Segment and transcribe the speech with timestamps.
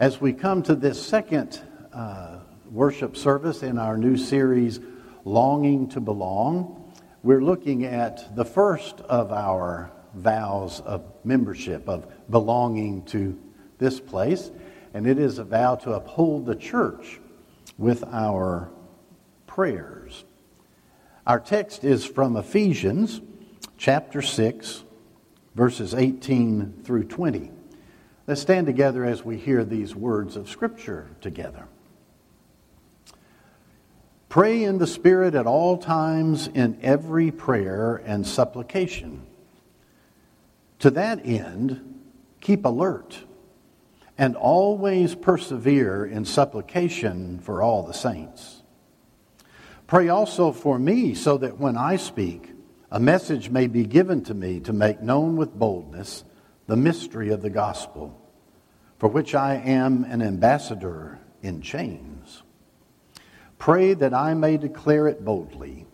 [0.00, 1.60] As we come to this second
[1.92, 2.38] uh,
[2.70, 4.80] worship service in our new series,
[5.26, 6.90] Longing to Belong,
[7.22, 13.38] we're looking at the first of our vows of membership, of belonging to
[13.76, 14.50] this place,
[14.94, 17.20] and it is a vow to uphold the church
[17.76, 18.70] with our
[19.46, 20.24] prayers.
[21.26, 23.20] Our text is from Ephesians
[23.76, 24.82] chapter 6,
[25.54, 27.50] verses 18 through 20.
[28.30, 31.66] Let's stand together as we hear these words of Scripture together.
[34.28, 39.26] Pray in the Spirit at all times in every prayer and supplication.
[40.78, 42.02] To that end,
[42.40, 43.18] keep alert
[44.16, 48.62] and always persevere in supplication for all the saints.
[49.88, 52.52] Pray also for me so that when I speak,
[52.92, 56.22] a message may be given to me to make known with boldness
[56.68, 58.19] the mystery of the gospel
[59.00, 62.42] for which I am an ambassador in chains.
[63.58, 65.86] Pray that I may declare it boldly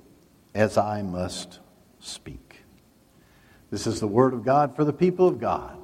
[0.54, 1.60] as I must
[2.00, 2.64] speak.
[3.70, 5.78] This is the word of God for the people of God.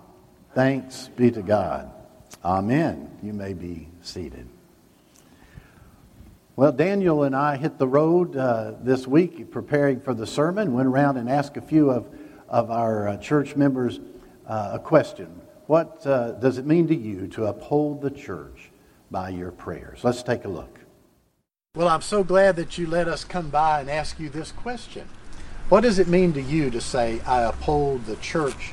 [0.54, 1.92] Thanks be to God.
[2.44, 3.08] Amen.
[3.22, 4.48] You may be seated.
[6.56, 10.74] Well, Daniel and I hit the road uh, this week preparing for the sermon.
[10.74, 12.08] Went around and asked a few of,
[12.48, 14.00] of our uh, church members
[14.44, 18.70] uh, a question what uh, does it mean to you to uphold the church
[19.10, 20.00] by your prayers?
[20.02, 20.80] Let's take a look.
[21.74, 25.08] Well, I'm so glad that you let us come by and ask you this question.
[25.68, 28.72] What does it mean to you to say, I uphold the church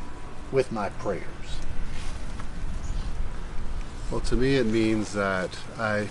[0.52, 1.24] with my prayers?
[4.12, 6.10] Well, to me, it means that I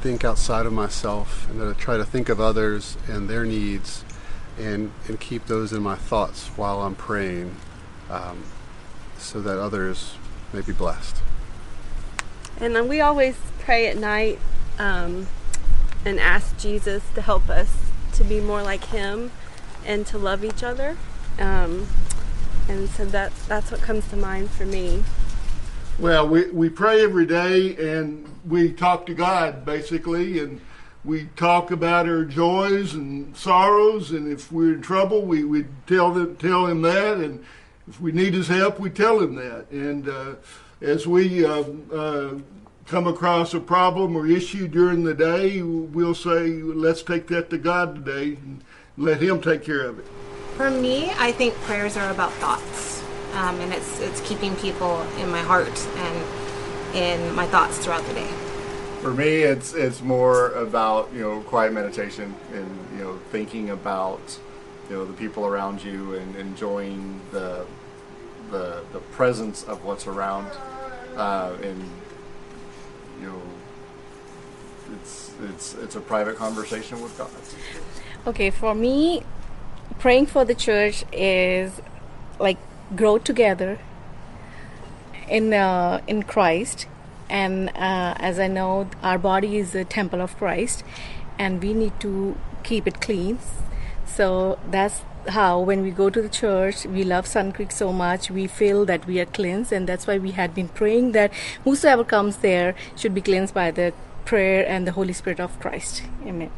[0.00, 4.04] think outside of myself and that I try to think of others and their needs
[4.58, 7.54] and, and keep those in my thoughts while I'm praying
[8.08, 8.44] um,
[9.20, 10.14] so that others
[10.52, 11.16] may be blessed.
[12.58, 14.38] And then we always pray at night
[14.78, 15.26] um,
[16.04, 17.74] and ask Jesus to help us
[18.14, 19.30] to be more like Him
[19.86, 20.96] and to love each other.
[21.38, 21.86] Um,
[22.68, 25.04] and so that that's what comes to mind for me.
[25.98, 30.60] Well, we, we pray every day and we talk to God basically, and
[31.04, 36.12] we talk about our joys and sorrows, and if we're in trouble, we, we tell
[36.12, 37.44] them tell him that, and
[37.90, 39.66] if we need his help, we tell him that.
[39.72, 40.34] And uh,
[40.80, 42.38] as we uh, uh,
[42.86, 47.58] come across a problem or issue during the day, we'll say, let's take that to
[47.58, 48.62] God today and
[48.96, 50.06] let him take care of it.
[50.56, 53.02] For me, I think prayers are about thoughts.
[53.34, 58.14] Um, and it's, it's keeping people in my heart and in my thoughts throughout the
[58.14, 58.30] day.
[59.02, 64.20] For me, it's it's more about you know quiet meditation and you know thinking about
[64.90, 67.64] you know the people around you and enjoying the
[68.50, 70.50] the the presence of what's around,
[71.16, 71.82] uh, and
[73.20, 73.42] you know,
[74.94, 77.30] it's it's it's a private conversation with God.
[78.26, 79.22] Okay, for me,
[79.98, 81.80] praying for the church is
[82.38, 82.58] like
[82.96, 83.78] grow together
[85.28, 86.86] in uh, in Christ,
[87.28, 90.84] and uh, as I know, our body is a temple of Christ,
[91.38, 93.38] and we need to keep it clean.
[94.06, 98.30] So that's how when we go to the church we love sun creek so much
[98.30, 101.32] we feel that we are cleansed and that's why we had been praying that
[101.64, 103.92] whosoever comes there should be cleansed by the
[104.24, 106.02] prayer and the holy spirit of christ.
[106.24, 106.50] Amen.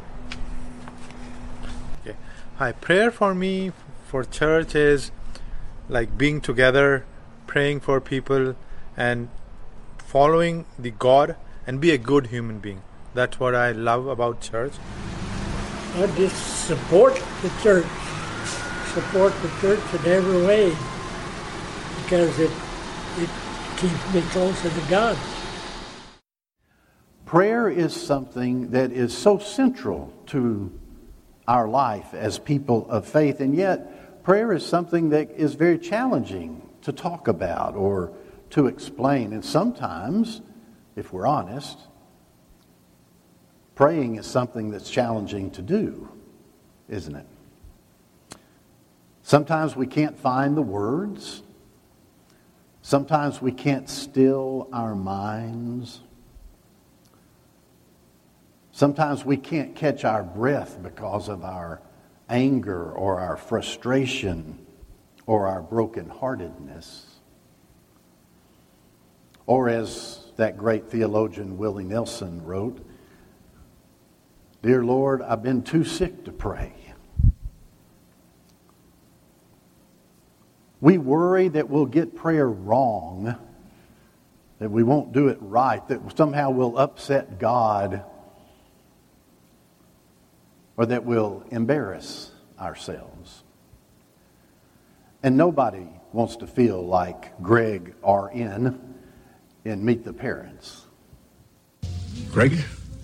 [2.01, 2.15] Okay.
[2.57, 3.71] hi prayer for me
[4.07, 5.11] for church is
[5.89, 7.05] like being together
[7.47, 8.55] praying for people
[8.97, 9.29] and
[9.97, 11.35] following the god
[11.65, 12.81] and be a good human being.
[13.13, 14.73] That's what i love about church.
[15.95, 17.85] I just support the church
[18.93, 20.75] support the church in every way
[22.03, 22.51] because it,
[23.17, 23.29] it
[23.77, 25.17] keeps me closer to God.
[27.25, 30.71] Prayer is something that is so central to
[31.47, 36.61] our life as people of faith, and yet prayer is something that is very challenging
[36.83, 38.13] to talk about or
[38.51, 39.33] to explain.
[39.33, 40.41] And sometimes,
[40.95, 41.79] if we're honest,
[43.73, 46.09] praying is something that's challenging to do,
[46.87, 47.25] isn't it?
[49.23, 51.41] Sometimes we can't find the words.
[52.81, 56.01] Sometimes we can't still our minds.
[58.73, 61.81] Sometimes we can't catch our breath because of our
[62.29, 64.59] anger or our frustration
[65.25, 67.05] or our brokenheartedness.
[69.45, 72.85] Or, as that great theologian Willie Nelson wrote,
[74.61, 76.73] Dear Lord, I've been too sick to pray.
[80.83, 83.37] We worry that we'll get prayer wrong,
[84.59, 88.03] that we won't do it right, that somehow we'll upset God,
[90.75, 93.43] or that we'll embarrass ourselves.
[95.23, 98.81] And nobody wants to feel like Greg R.N.
[99.63, 100.85] in and Meet the Parents.
[102.29, 102.61] Greg,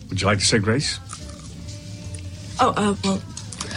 [0.09, 0.99] would you like to say grace?
[2.59, 3.21] Oh, uh, well,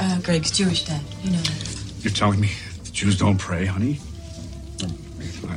[0.01, 1.03] uh, Greg's Jewish, Dad.
[1.23, 1.93] You know that.
[2.01, 2.51] You're telling me
[2.93, 4.01] Jews don't pray, honey?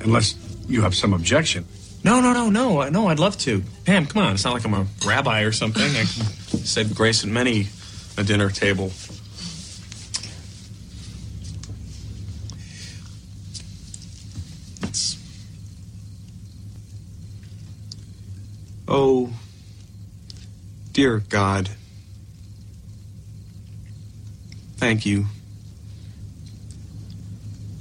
[0.03, 0.35] Unless
[0.67, 1.65] you have some objection.
[2.03, 3.07] No, no, no, no, no.
[3.07, 3.63] I'd love to.
[3.83, 4.33] Pam, come on.
[4.33, 5.83] It's not like I'm a rabbi or something.
[5.83, 7.67] I say grace at many
[8.17, 8.91] a dinner table.
[14.83, 15.17] It's...
[18.87, 19.33] Oh,
[20.91, 21.69] dear God.
[24.77, 25.25] Thank you.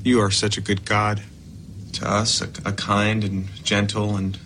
[0.05, 1.23] You are such a good God
[1.95, 4.39] to us, a, a kind and gentle and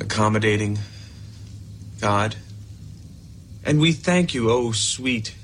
[0.00, 0.80] accommodating
[2.00, 2.34] God.
[3.64, 5.36] And we thank you, oh sweet,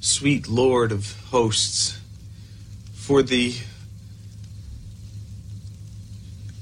[0.00, 1.98] sweet Lord of hosts,
[2.92, 3.54] for the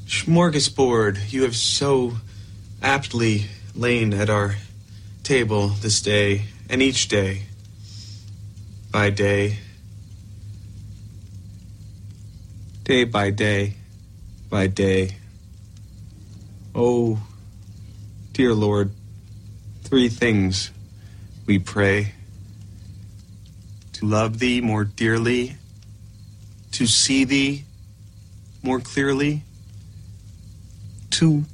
[0.06, 2.19] smorgasbord you have so
[2.81, 4.55] aptly lain at our
[5.25, 7.43] table this day and each day
[8.93, 9.58] by day,
[12.85, 13.75] day by day
[14.51, 15.17] by day.
[16.75, 17.19] Oh,
[18.33, 18.93] dear Lord,
[19.85, 20.71] three things
[21.47, 22.13] we pray
[23.95, 25.57] to love Thee more dearly,
[26.73, 27.65] to see Thee
[28.63, 29.43] more clearly,
[31.13, 31.45] to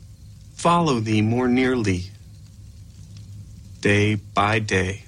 [0.56, 2.10] follow Thee more nearly,
[3.80, 5.04] day by day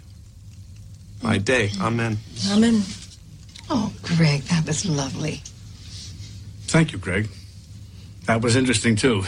[1.21, 1.71] by day.
[1.81, 2.19] Amen.
[2.51, 2.83] Amen.
[3.71, 5.41] Oh, Greg, that was lovely.
[6.73, 7.29] Thank you, Greg.
[8.25, 9.25] That was interesting, too.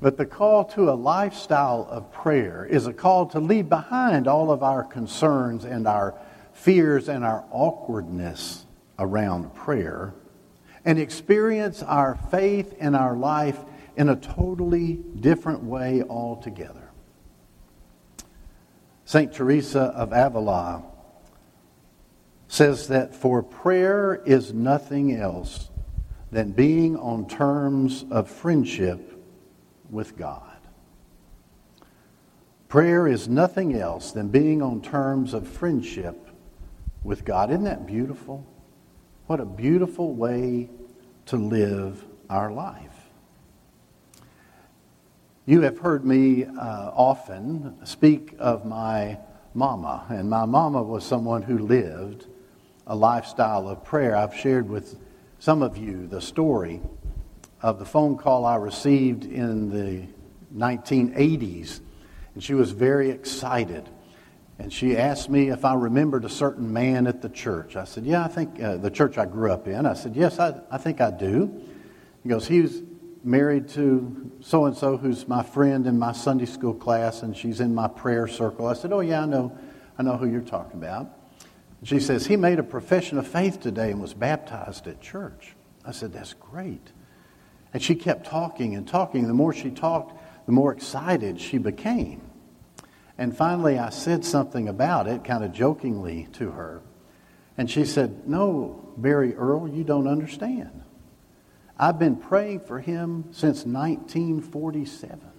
[0.00, 4.52] But the call to a lifestyle of prayer is a call to leave behind all
[4.52, 6.14] of our concerns and our
[6.52, 8.66] fears and our awkwardness
[9.00, 10.14] around prayer
[10.84, 13.58] and experience our faith and our life
[13.96, 16.92] in a totally different way altogether.
[19.06, 19.32] St.
[19.32, 20.84] Teresa of Avila
[22.48, 25.68] says that for prayer is nothing else
[26.32, 29.22] than being on terms of friendship
[29.90, 30.42] with God.
[32.68, 36.28] Prayer is nothing else than being on terms of friendship
[37.02, 37.50] with God.
[37.50, 38.46] Isn't that beautiful?
[39.26, 40.68] What a beautiful way
[41.26, 43.10] to live our life.
[45.46, 46.50] You have heard me uh,
[46.94, 49.18] often speak of my
[49.54, 52.26] mama, and my mama was someone who lived
[52.88, 54.16] a lifestyle of prayer.
[54.16, 54.98] I've shared with
[55.38, 56.80] some of you the story
[57.60, 60.06] of the phone call I received in the
[60.56, 61.80] 1980s,
[62.34, 63.88] and she was very excited.
[64.58, 67.76] And she asked me if I remembered a certain man at the church.
[67.76, 69.86] I said, Yeah, I think uh, the church I grew up in.
[69.86, 71.62] I said, Yes, I, I think I do.
[72.22, 72.82] He goes, He was
[73.22, 77.60] married to so and so who's my friend in my Sunday school class and she's
[77.60, 78.66] in my prayer circle.
[78.66, 79.56] I said, Oh, yeah, I know,
[79.98, 81.17] I know who you're talking about.
[81.82, 85.54] She says, He made a profession of faith today and was baptized at church.
[85.84, 86.92] I said, That's great.
[87.72, 89.26] And she kept talking and talking.
[89.26, 92.22] The more she talked, the more excited she became.
[93.16, 96.82] And finally, I said something about it, kind of jokingly to her.
[97.56, 100.82] And she said, No, Barry Earl, you don't understand.
[101.78, 105.37] I've been praying for him since 1947.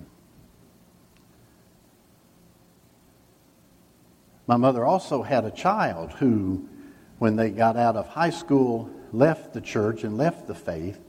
[4.50, 6.68] My mother also had a child who,
[7.20, 11.00] when they got out of high school, left the church and left the faith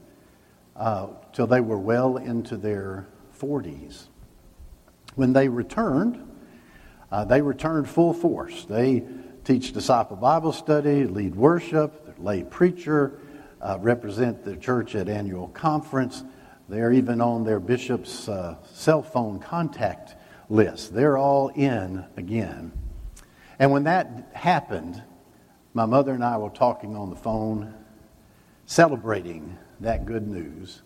[0.75, 3.07] uh, till they were well into their
[3.39, 4.03] 40s.
[5.15, 6.23] When they returned,
[7.11, 8.65] uh, they returned full force.
[8.65, 9.05] They
[9.43, 13.17] teach disciple Bible study, lead worship, lay preacher,
[13.59, 16.23] uh, represent the church at annual conference.
[16.69, 20.13] They're even on their bishop's uh, cell phone contact
[20.47, 20.93] list.
[20.93, 22.73] They're all in again.
[23.61, 25.03] And when that happened,
[25.75, 27.75] my mother and I were talking on the phone,
[28.65, 30.81] celebrating that good news.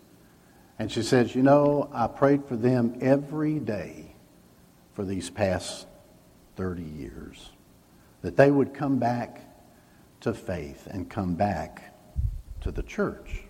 [0.78, 4.14] And she says, You know, I prayed for them every day
[4.92, 5.86] for these past
[6.56, 7.48] 30 years,
[8.20, 9.40] that they would come back
[10.20, 11.94] to faith and come back
[12.60, 13.44] to the church.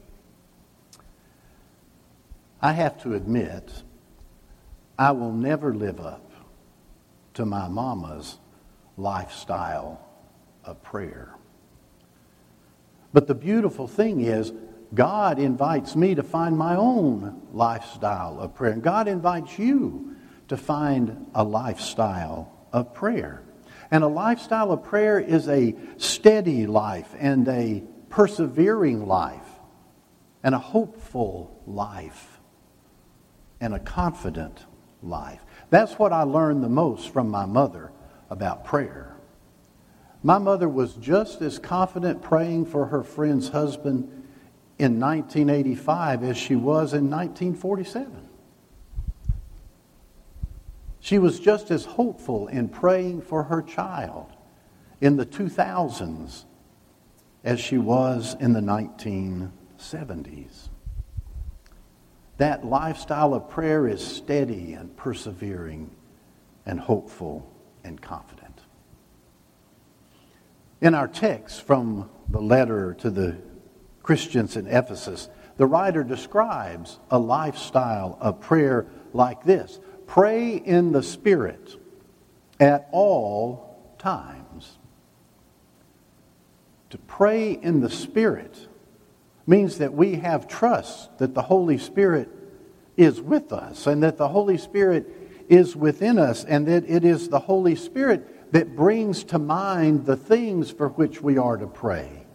[2.63, 3.83] I have to admit,
[4.97, 6.31] I will never live up
[7.35, 8.39] to my mama's
[8.97, 10.01] lifestyle
[10.65, 11.35] of prayer.
[13.13, 14.53] But the beautiful thing is,
[14.95, 18.73] God invites me to find my own lifestyle of prayer.
[18.73, 20.17] And God invites you
[20.49, 23.43] to find a lifestyle of prayer.
[23.91, 29.49] And a lifestyle of prayer is a steady life and a persevering life
[30.43, 32.41] and a hopeful life
[33.61, 34.67] and a confident
[35.03, 35.41] life.
[35.71, 37.93] That's what I learned the most from my mother
[38.31, 39.17] about prayer.
[40.23, 44.05] My mother was just as confident praying for her friend's husband
[44.79, 48.29] in 1985 as she was in 1947.
[51.01, 54.33] She was just as hopeful in praying for her child
[55.01, 56.45] in the 2000s
[57.45, 60.69] as she was in the 1970s.
[62.39, 65.93] That lifestyle of prayer is steady and persevering
[66.67, 67.49] and hopeful
[67.87, 68.61] and confident.
[70.81, 73.39] In our text from the letter to the
[74.03, 81.03] Christians in Ephesus, the writer describes a lifestyle of prayer like this Pray in the
[81.03, 81.81] Spirit
[82.61, 84.79] at all times.
[86.91, 88.69] To pray in the Spirit
[89.47, 92.29] means that we have trust that the Holy Spirit
[92.97, 97.29] is with us and that the Holy Spirit is within us and that it is
[97.29, 102.27] the Holy Spirit that brings to mind the things for which we are to pray.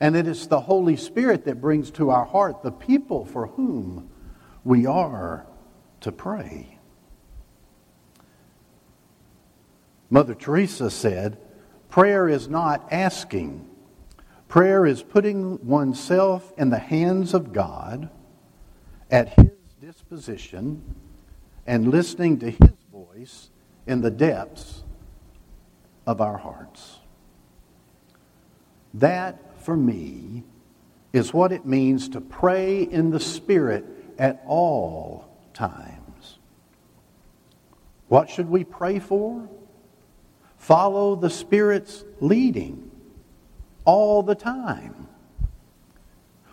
[0.00, 4.10] And it is the Holy Spirit that brings to our heart the people for whom
[4.64, 5.46] we are
[6.00, 6.78] to pray.
[10.10, 11.38] Mother Teresa said,
[11.88, 13.68] Prayer is not asking.
[14.48, 18.10] Prayer is putting oneself in the hands of God
[19.10, 19.50] at His
[19.80, 20.82] disposition
[21.66, 23.50] and listening to His voice
[23.86, 24.82] in the depths
[26.06, 26.98] of our hearts.
[28.94, 30.44] That, for me,
[31.12, 33.84] is what it means to pray in the Spirit
[34.18, 36.38] at all times.
[38.08, 39.48] What should we pray for?
[40.58, 42.90] Follow the Spirit's leading
[43.84, 45.08] all the time.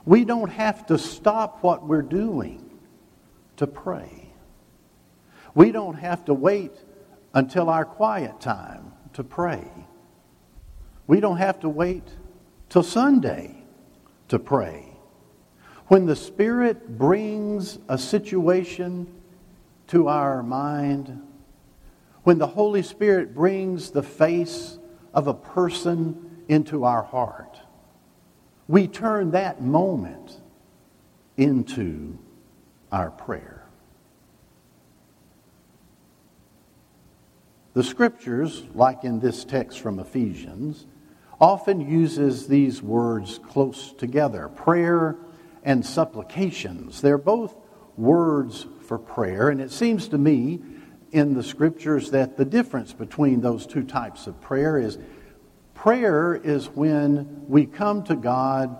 [0.05, 2.79] We don't have to stop what we're doing
[3.57, 4.28] to pray.
[5.53, 6.73] We don't have to wait
[7.33, 9.67] until our quiet time to pray.
[11.07, 12.07] We don't have to wait
[12.69, 13.63] till Sunday
[14.27, 14.85] to pray.
[15.87, 19.07] When the Spirit brings a situation
[19.87, 21.21] to our mind,
[22.23, 24.77] when the Holy Spirit brings the face
[25.15, 27.59] of a person into our heart,
[28.67, 30.39] we turn that moment
[31.37, 32.19] into
[32.91, 33.58] our prayer.
[37.73, 40.87] The scriptures, like in this text from Ephesians,
[41.39, 45.15] often uses these words close together prayer
[45.63, 47.01] and supplications.
[47.01, 47.55] They're both
[47.95, 50.59] words for prayer, and it seems to me
[51.11, 54.97] in the scriptures that the difference between those two types of prayer is
[55.73, 58.75] prayer is when we come to God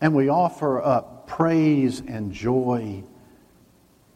[0.00, 3.04] and we offer up praise and joy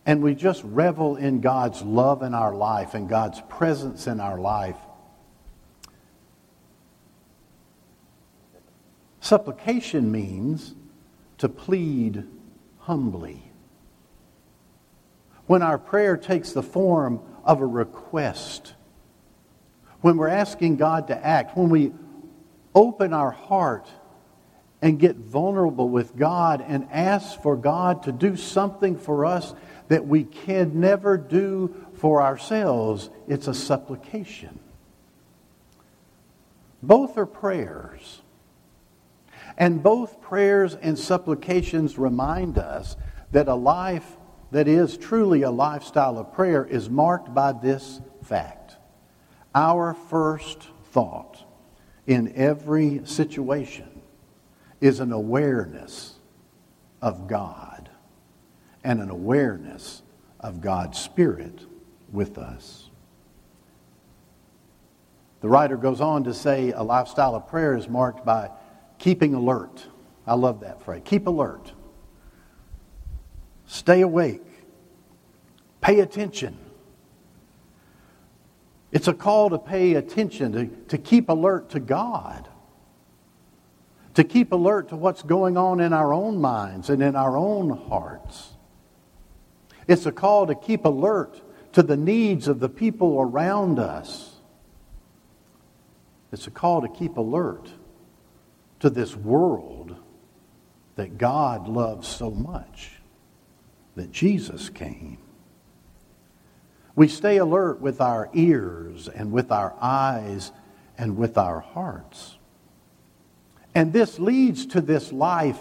[0.09, 4.39] and we just revel in God's love in our life and God's presence in our
[4.39, 4.79] life.
[9.21, 10.75] Supplication means
[11.37, 12.25] to plead
[12.79, 13.43] humbly
[15.47, 18.73] when our prayer takes the form of a request,
[20.01, 21.93] when we're asking God to act, when we
[22.75, 23.87] open our heart
[24.81, 29.55] and get vulnerable with God and ask for God to do something for us
[29.89, 34.59] that we can never do for ourselves, it's a supplication.
[36.83, 38.21] Both are prayers.
[39.57, 42.97] And both prayers and supplications remind us
[43.33, 44.17] that a life
[44.53, 48.77] that is truly a lifestyle of prayer is marked by this fact.
[49.55, 51.45] Our first thought
[52.07, 53.88] in every situation
[54.81, 56.15] is an awareness
[57.03, 57.89] of God
[58.85, 60.03] and an awareness
[60.41, 61.61] of God's Spirit
[62.13, 62.89] with us.
[65.41, 68.51] The writer goes on to say a lifestyle of prayer is marked by
[68.99, 69.87] keeping alert.
[70.27, 71.03] I love that phrase.
[71.05, 71.73] Keep alert.
[73.67, 74.43] Stay awake.
[75.81, 76.57] Pay attention.
[78.91, 82.48] It's a call to pay attention, to, to keep alert to God,
[84.19, 87.71] to keep alert to what's going on in our own minds and in our own
[87.71, 88.51] hearts.
[89.87, 91.41] It's a call to keep alert
[91.75, 94.35] to the needs of the people around us.
[96.33, 97.71] It's a call to keep alert
[98.81, 99.95] to this world
[100.97, 102.91] that God loves so much
[103.95, 105.19] that Jesus came.
[106.97, 110.51] We stay alert with our ears and with our eyes
[110.99, 112.38] and with our hearts.
[113.79, 115.61] And this leads to this life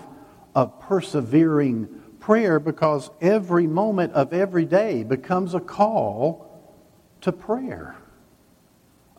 [0.55, 1.88] of persevering
[2.19, 6.50] prayer because every moment of every day becomes a call
[7.21, 7.95] to prayer,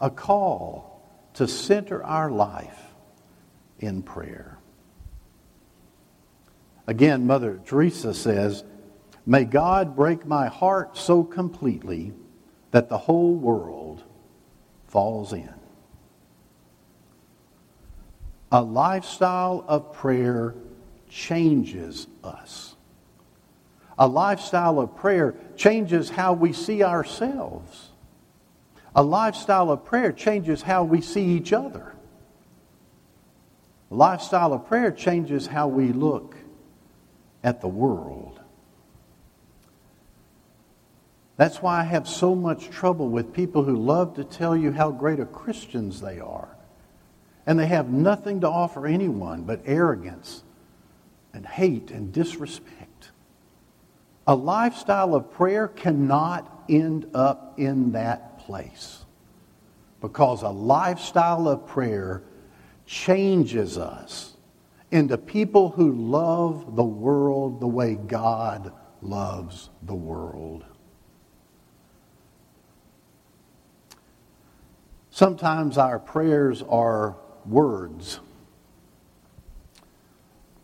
[0.00, 2.81] a call to center our life
[3.78, 4.59] in prayer.
[6.88, 8.64] Again, Mother Teresa says,
[9.25, 12.14] May God break my heart so completely
[12.73, 14.02] that the whole world
[14.88, 15.58] falls in.
[18.50, 20.55] A lifestyle of prayer
[21.09, 22.76] changes us.
[23.99, 27.90] A lifestyle of prayer changes how we see ourselves.
[28.95, 31.95] A lifestyle of prayer changes how we see each other.
[33.90, 36.37] A lifestyle of prayer changes how we look
[37.43, 38.40] at the world.
[41.37, 44.90] That's why I have so much trouble with people who love to tell you how
[44.90, 46.58] great of Christians they are.
[47.49, 50.45] And they have nothing to offer anyone but arrogance
[51.33, 53.11] and hate and disrespect.
[54.26, 59.07] A lifestyle of prayer cannot end up in that place
[60.02, 62.23] because a lifestyle of prayer
[62.85, 64.37] changes us
[64.90, 70.67] into people who love the world the way God loves the world.
[75.11, 77.17] Sometimes our prayers are
[77.49, 78.21] words.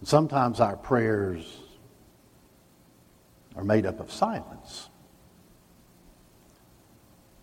[0.03, 1.62] Sometimes our prayers
[3.57, 4.88] are made up of silence.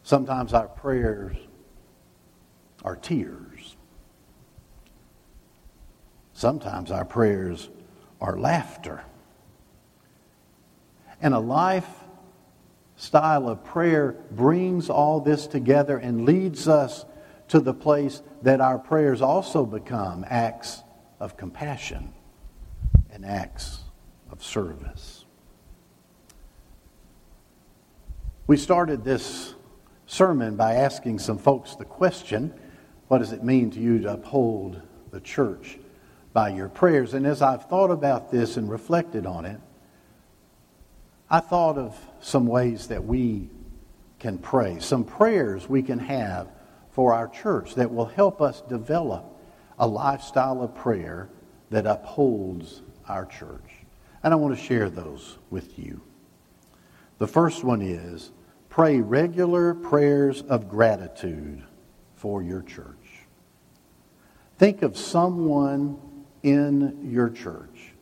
[0.03, 1.38] Sometimes our prayers
[2.83, 3.75] are tears.
[6.33, 7.69] Sometimes our prayers
[8.19, 9.04] are laughter.
[11.21, 11.88] And a life
[12.95, 17.06] style of prayer brings all this together and leads us
[17.51, 20.83] to the place that our prayers also become acts
[21.19, 22.13] of compassion
[23.11, 23.81] and acts
[24.31, 25.25] of service.
[28.47, 29.53] We started this
[30.05, 32.53] sermon by asking some folks the question
[33.09, 35.77] what does it mean to you to uphold the church
[36.31, 37.13] by your prayers?
[37.13, 39.59] And as I've thought about this and reflected on it,
[41.29, 43.49] I thought of some ways that we
[44.19, 46.47] can pray, some prayers we can have
[46.91, 49.25] for our church that will help us develop
[49.80, 51.30] a lifestyle of prayer
[51.69, 53.71] that upholds our church.
[54.23, 56.01] And I want to share those with you.
[57.17, 58.32] The first one is
[58.69, 61.63] pray regular prayers of gratitude
[62.15, 62.95] for your church.
[64.58, 65.97] Think of someone
[66.43, 67.93] in your church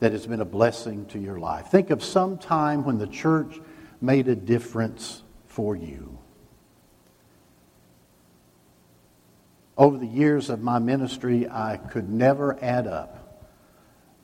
[0.00, 1.66] that has been a blessing to your life.
[1.66, 3.60] Think of some time when the church
[4.00, 6.18] made a difference for you.
[9.76, 13.22] Over the years of my ministry, I could never add up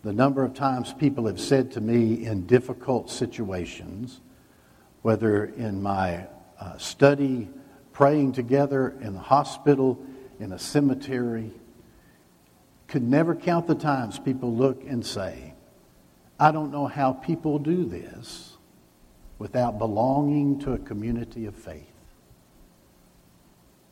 [0.02, 4.20] the number of times people have said to me in difficult situations,
[5.02, 6.26] whether in my
[6.60, 7.48] uh, study,
[7.92, 9.98] praying together in the hospital,
[10.38, 11.50] in a cemetery,
[12.86, 15.54] could never count the times people look and say,
[16.38, 18.56] I don't know how people do this
[19.38, 21.87] without belonging to a community of faith.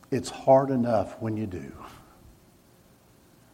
[0.09, 1.71] It's hard enough when you do.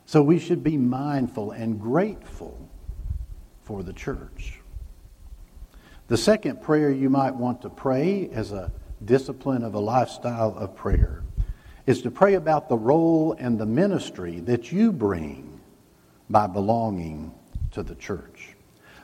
[0.05, 2.69] So we should be mindful and grateful
[3.63, 4.59] for the church.
[6.07, 8.71] The second prayer you might want to pray as a
[9.03, 11.23] discipline of a lifestyle of prayer
[11.87, 15.59] is to pray about the role and the ministry that you bring
[16.29, 17.33] by belonging
[17.71, 18.55] to the church.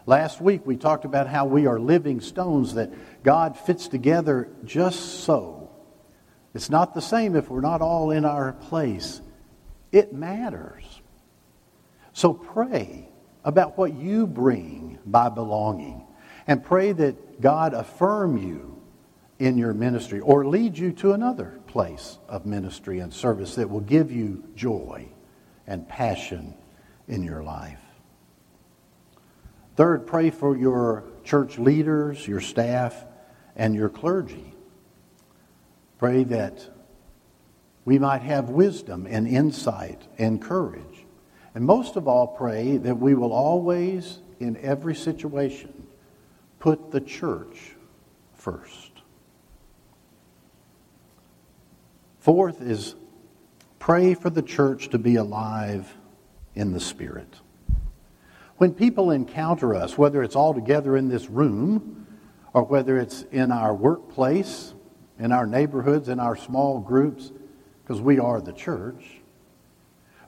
[0.05, 2.91] Last week we talked about how we are living stones that
[3.23, 5.58] God fits together just so.
[6.53, 9.21] It's not the same if we're not all in our place.
[9.91, 11.01] It matters.
[12.13, 13.09] So pray
[13.43, 16.05] about what you bring by belonging
[16.47, 18.81] and pray that God affirm you
[19.38, 23.79] in your ministry or lead you to another place of ministry and service that will
[23.79, 25.07] give you joy
[25.65, 26.53] and passion
[27.07, 27.79] in your life.
[29.75, 33.05] Third, pray for your church leaders, your staff,
[33.55, 34.48] and your clergy.
[35.99, 36.67] Pray that
[37.85, 41.05] we might have wisdom and insight and courage.
[41.53, 45.88] And most of all, pray that we will always, in every situation,
[46.59, 47.73] put the church
[48.33, 48.91] first.
[52.19, 52.95] Fourth is
[53.79, 55.93] pray for the church to be alive
[56.55, 57.33] in the Spirit.
[58.57, 62.05] When people encounter us, whether it's all together in this room
[62.53, 64.73] or whether it's in our workplace,
[65.19, 67.32] in our neighborhoods, in our small groups,
[67.84, 69.03] because we are the church,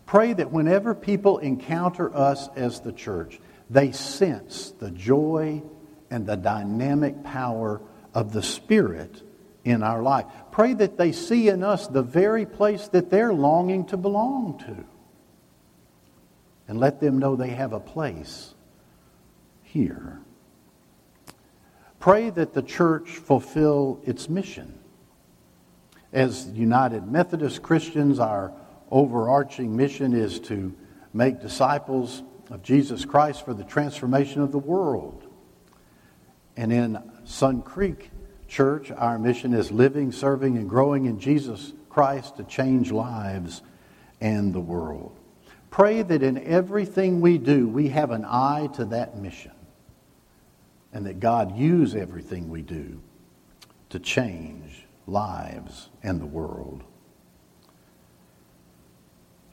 [0.06, 5.64] pray that whenever people encounter us as the church, they sense the joy
[6.10, 7.82] and the dynamic power
[8.14, 9.22] of the Spirit
[9.64, 10.26] in our life.
[10.52, 14.84] Pray that they see in us the very place that they're longing to belong to.
[16.68, 18.54] And let them know they have a place
[19.64, 20.20] here.
[22.00, 24.81] Pray that the church fulfill its mission.
[26.14, 28.52] As United Methodist Christians, our
[28.90, 30.76] overarching mission is to
[31.14, 35.26] make disciples of Jesus Christ for the transformation of the world.
[36.58, 38.12] And in Sun Creek
[38.48, 43.62] Church, our mission is living, serving, and growing in Jesus Christ to change lives
[44.20, 45.18] and the world.
[45.70, 49.54] Pray that in everything we do, we have an eye to that mission
[50.92, 53.02] and that God use everything we do
[53.90, 56.84] to change lives and the world.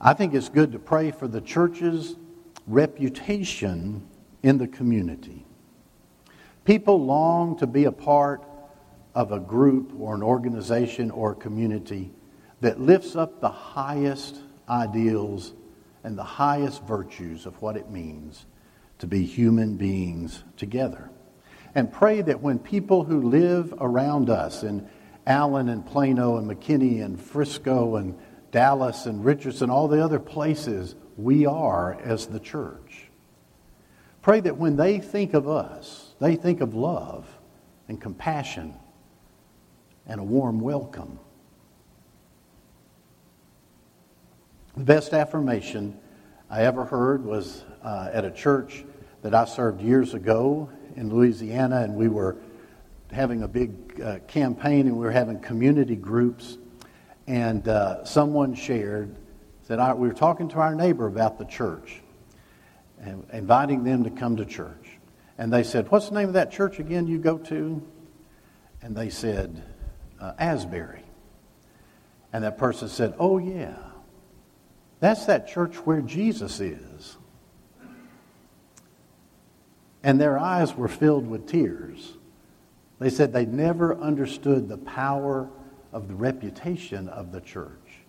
[0.00, 2.16] I think it's good to pray for the church's
[2.66, 4.06] reputation
[4.42, 5.44] in the community.
[6.64, 8.42] People long to be a part
[9.14, 12.10] of a group or an organization or a community
[12.60, 15.54] that lifts up the highest ideals
[16.04, 18.46] and the highest virtues of what it means
[18.98, 21.10] to be human beings together.
[21.74, 24.88] And pray that when people who live around us in
[25.28, 28.18] Allen and Plano and McKinney and Frisco and
[28.50, 33.10] Dallas and Richardson, all the other places we are as the church,
[34.22, 37.28] pray that when they think of us, they think of love
[37.88, 38.74] and compassion
[40.06, 41.18] and a warm welcome.
[44.78, 45.98] The best affirmation
[46.48, 48.84] I ever heard was uh, at a church
[49.20, 52.38] that I served years ago in Louisiana, and we were
[53.12, 56.58] having a big uh, campaign and we were having community groups.
[57.26, 59.16] And uh, someone shared,
[59.70, 62.00] I, We were talking to our neighbor about the church
[63.00, 64.98] and inviting them to come to church.
[65.36, 67.82] And they said, What's the name of that church again you go to?
[68.82, 69.62] And they said,
[70.20, 71.02] uh, Asbury.
[72.32, 73.76] And that person said, Oh, yeah.
[75.00, 77.16] That's that church where Jesus is.
[80.02, 82.14] And their eyes were filled with tears.
[82.98, 85.48] They said they never understood the power
[85.92, 88.00] of the reputation of the church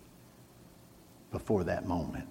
[1.32, 2.28] before that moment.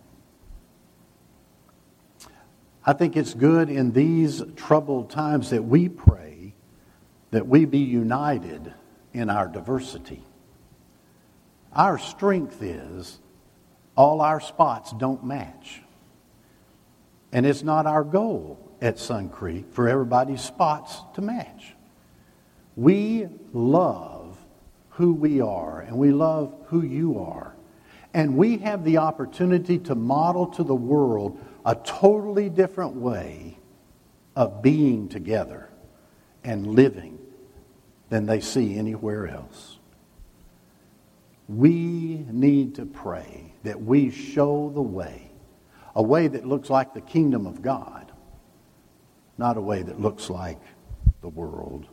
[2.84, 6.54] I think it's good in these troubled times that we pray
[7.30, 8.72] that we be united
[9.12, 10.24] in our diversity.
[11.72, 13.20] Our strength is
[13.96, 15.82] all our spots don't match.
[17.30, 21.74] And it's not our goal at Sun Creek for everybody's spots to match.
[22.78, 24.38] We love
[24.90, 27.56] who we are and we love who you are.
[28.14, 33.58] And we have the opportunity to model to the world a totally different way
[34.36, 35.70] of being together
[36.44, 37.18] and living
[38.10, 39.78] than they see anywhere else.
[41.48, 45.32] We need to pray that we show the way,
[45.96, 48.12] a way that looks like the kingdom of God,
[49.36, 50.60] not a way that looks like
[51.22, 51.88] the world.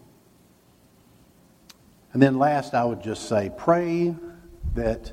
[2.16, 4.16] And then last, I would just say pray
[4.74, 5.12] that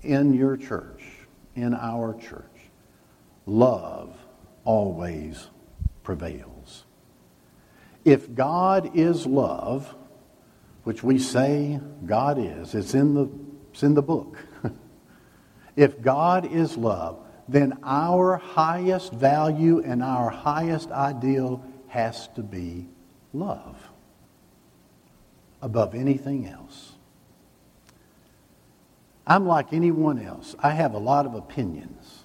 [0.00, 1.04] in your church,
[1.54, 2.70] in our church,
[3.44, 4.16] love
[4.64, 5.48] always
[6.02, 6.86] prevails.
[8.02, 9.94] If God is love,
[10.84, 13.28] which we say God is, it's in the,
[13.74, 14.38] it's in the book.
[15.76, 22.88] if God is love, then our highest value and our highest ideal has to be
[23.34, 23.87] love
[25.60, 26.92] above anything else.
[29.26, 30.56] I'm like anyone else.
[30.58, 32.24] I have a lot of opinions.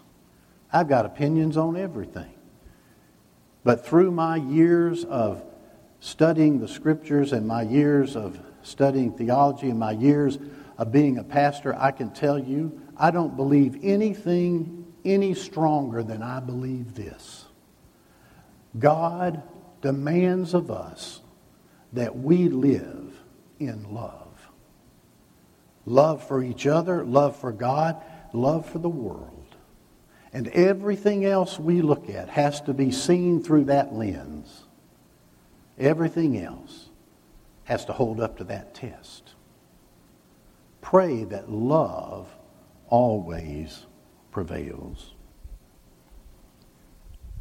[0.72, 2.34] I've got opinions on everything.
[3.64, 5.44] But through my years of
[6.00, 10.38] studying the scriptures and my years of studying theology and my years
[10.78, 16.22] of being a pastor, I can tell you I don't believe anything any stronger than
[16.22, 17.46] I believe this.
[18.78, 19.44] God
[19.82, 21.22] demands of us
[21.92, 23.13] that we live
[23.68, 24.50] in love.
[25.86, 29.56] Love for each other, love for God, love for the world.
[30.32, 34.64] And everything else we look at has to be seen through that lens.
[35.78, 36.90] Everything else
[37.66, 39.34] has to hold up to that test.
[40.82, 42.28] Pray that love
[42.88, 43.86] always
[44.32, 45.14] prevails.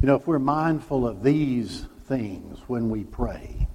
[0.01, 3.69] You know, if we're mindful of these things when we pray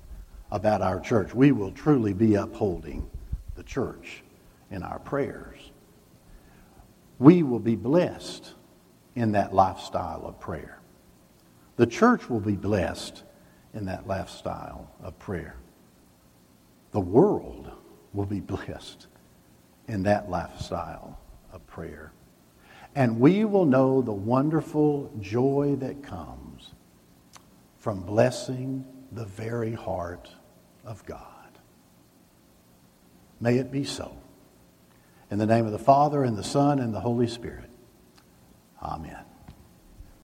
[0.52, 3.10] about our church, we will truly be upholding
[3.56, 4.24] the church
[4.72, 5.72] in our prayers.
[7.20, 8.54] We will be blessed
[9.16, 10.80] in that lifestyle of prayer.
[11.76, 13.24] The church will be blessed
[13.74, 15.56] in that lifestyle of prayer.
[16.92, 17.72] The world
[18.14, 19.08] will be blessed
[19.88, 21.20] in that lifestyle
[21.52, 22.12] of prayer.
[22.96, 26.74] And we will know the wonderful joy that comes
[27.78, 30.30] from blessing the very heart
[30.88, 31.24] of God.
[33.40, 34.18] May it be so.
[35.30, 37.70] In the name of the Father, and the Son, and the Holy Spirit.
[38.82, 39.27] Amen.